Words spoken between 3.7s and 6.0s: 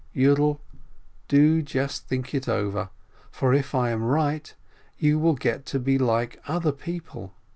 I am right, you will get to be